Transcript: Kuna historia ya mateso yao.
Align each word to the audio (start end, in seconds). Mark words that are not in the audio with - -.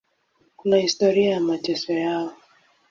Kuna 0.55 0.77
historia 0.77 1.29
ya 1.29 1.39
mateso 1.39 1.93
yao. 1.93 2.33